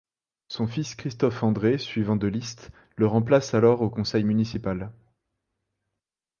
[0.47, 4.91] Son fils Christophe André, suivant de liste, le remplace alors au conseil municipal.